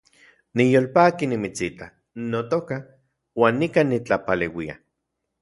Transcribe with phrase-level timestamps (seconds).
[0.59, 1.85] Niyolpaki nimitsita,
[2.31, 2.75] notoka,
[3.43, 4.81] uan nikan nitlapaleuia